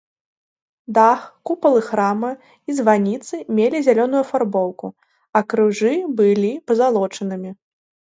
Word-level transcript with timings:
Дах, 0.97 1.19
купалы 1.49 1.81
храма 1.89 2.31
і 2.71 2.75
званіцы 2.77 3.35
мелі 3.59 3.81
зялёную 3.89 4.21
афарбоўку, 4.25 4.87
а 5.41 5.43
крыжы 5.55 5.93
былі 6.23 6.51
пазалочанымі. 6.71 7.51